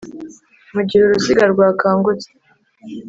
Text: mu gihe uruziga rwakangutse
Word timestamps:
mu 0.73 0.81
gihe 0.87 1.01
uruziga 1.05 1.43
rwakangutse 1.53 2.29